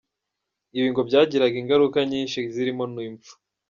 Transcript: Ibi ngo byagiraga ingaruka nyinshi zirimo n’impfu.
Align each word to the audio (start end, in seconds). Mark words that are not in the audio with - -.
Ibi 0.77 0.87
ngo 0.91 1.01
byagiraga 1.09 1.55
ingaruka 1.61 1.97
nyinshi 2.11 2.37
zirimo 2.53 2.83
n’impfu. 2.93 3.33